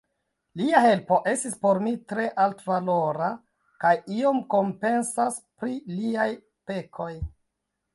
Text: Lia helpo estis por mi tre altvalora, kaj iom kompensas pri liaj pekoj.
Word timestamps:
Lia 0.61 0.79
helpo 0.85 1.19
estis 1.31 1.57
por 1.65 1.81
mi 1.89 1.93
tre 2.13 2.25
altvalora, 2.47 3.29
kaj 3.85 3.95
iom 4.19 4.43
kompensas 4.57 5.41
pri 5.47 5.81
liaj 5.97 6.31
pekoj. 6.71 7.13